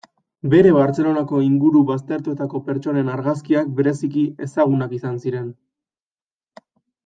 [0.51, 5.49] Bere Bartzelonako inguru baztertutako pertsonen argazkiak bereziki ezagunak izan ziren.